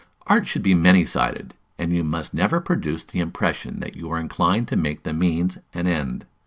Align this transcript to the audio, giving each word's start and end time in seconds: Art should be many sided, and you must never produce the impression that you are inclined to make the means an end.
Art 0.25 0.47
should 0.47 0.63
be 0.63 0.73
many 0.73 1.05
sided, 1.05 1.53
and 1.77 1.93
you 1.93 2.03
must 2.03 2.33
never 2.33 2.59
produce 2.59 3.03
the 3.03 3.19
impression 3.19 3.81
that 3.81 3.95
you 3.95 4.09
are 4.11 4.17
inclined 4.19 4.67
to 4.69 4.75
make 4.75 5.03
the 5.03 5.13
means 5.13 5.59
an 5.75 5.85
end. 5.85 6.25